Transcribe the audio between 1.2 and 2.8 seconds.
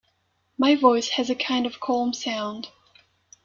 a kind of calm sound.